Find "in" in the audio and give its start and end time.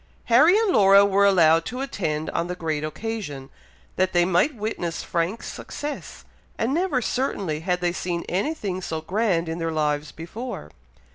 9.47-9.59